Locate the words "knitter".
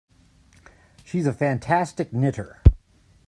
2.11-2.63